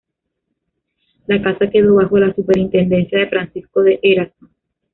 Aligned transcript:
La 1.27 1.39
casa 1.43 1.69
quedó 1.69 1.93
bajo 1.93 2.17
la 2.17 2.33
superintendencia 2.33 3.19
de 3.19 3.27
Francisco 3.29 3.83
de 3.83 3.99
Eraso. 4.01 4.49